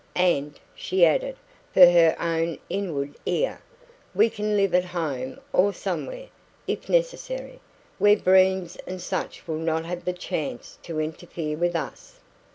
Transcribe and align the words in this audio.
And," 0.15 0.59
she 0.73 1.05
added, 1.05 1.37
for 1.75 1.85
her 1.85 2.15
own 2.19 2.57
inward 2.71 3.13
ear, 3.27 3.61
"we 4.15 4.31
can 4.31 4.57
live 4.57 4.73
at 4.73 4.85
home 4.85 5.39
or 5.53 5.73
somewhere, 5.73 6.29
if 6.65 6.89
necessary, 6.89 7.59
where 7.99 8.17
Breens 8.17 8.77
and 8.87 8.99
such 8.99 9.47
will 9.47 9.59
not 9.59 9.85
have 9.85 10.05
the 10.05 10.13
chance 10.13 10.79
to 10.81 10.99
interfere 10.99 11.55
with 11.55 11.75
us." 11.75 12.17